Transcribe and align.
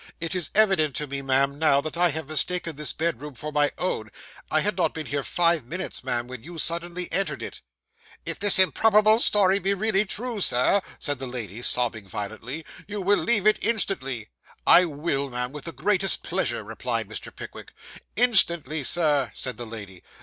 It 0.19 0.33
is 0.33 0.49
evident 0.55 0.95
to 0.95 1.05
me, 1.05 1.21
ma'am, 1.21 1.59
now, 1.59 1.79
that 1.79 1.95
I 1.95 2.09
have 2.09 2.27
mistaken 2.27 2.75
this 2.75 2.91
bedroom 2.91 3.35
for 3.35 3.51
my 3.51 3.69
own. 3.77 4.09
I 4.49 4.61
had 4.61 4.75
not 4.75 4.95
been 4.95 5.05
here 5.05 5.21
five 5.21 5.63
minutes, 5.65 6.03
ma'am, 6.03 6.27
when 6.27 6.41
you 6.41 6.57
suddenly 6.57 7.07
entered 7.11 7.43
it.' 7.43 7.61
'If 8.25 8.39
this 8.39 8.57
improbable 8.57 9.19
story 9.19 9.59
be 9.59 9.75
really 9.75 10.05
true, 10.05 10.41
Sir,' 10.41 10.81
said 10.97 11.19
the 11.19 11.27
lady, 11.27 11.61
sobbing 11.61 12.07
violently, 12.07 12.65
'you 12.87 12.99
will 12.99 13.19
leave 13.19 13.45
it 13.45 13.59
instantly.' 13.61 14.29
'I 14.65 14.85
will, 14.85 15.29
ma'am, 15.29 15.51
with 15.51 15.65
the 15.65 15.71
greatest 15.71 16.23
pleasure,' 16.23 16.63
replied 16.63 17.07
Mr. 17.07 17.29
Pickwick. 17.35 17.71
'Instantly, 18.15 18.83
sir,' 18.83 19.29
said 19.35 19.57
the 19.57 19.67
lady. 19.67 20.01